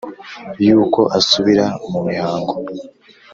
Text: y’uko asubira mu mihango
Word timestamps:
y’uko 0.65 0.99
asubira 1.17 1.65
mu 1.91 1.99
mihango 2.07 2.53